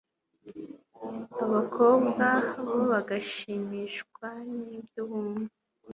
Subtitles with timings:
[1.43, 2.29] abakobwa
[2.65, 5.53] bo bagashimishwa n ibyo bumva